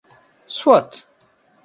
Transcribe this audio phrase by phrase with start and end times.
[0.47, 1.05] Soit!